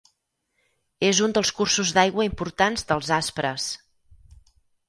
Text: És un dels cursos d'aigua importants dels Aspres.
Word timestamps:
És 1.09 1.19
un 1.25 1.35
dels 1.35 1.51
cursos 1.59 1.93
d'aigua 1.97 2.27
importants 2.31 2.89
dels 2.93 3.15
Aspres. 3.21 3.71